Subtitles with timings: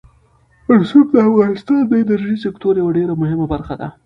[0.79, 3.87] رسوب د افغانستان د انرژۍ سکتور یوه ډېره مهمه برخه ده.